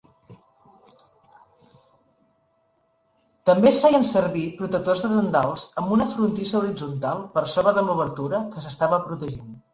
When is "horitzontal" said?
6.63-7.25